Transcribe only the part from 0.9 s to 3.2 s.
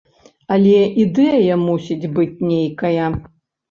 ідэя мусіць быць нейкая.